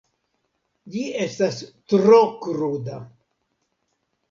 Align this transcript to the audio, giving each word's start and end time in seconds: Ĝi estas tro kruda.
Ĝi 0.95 1.03
estas 1.25 1.59
tro 1.95 2.23
kruda. 2.47 2.99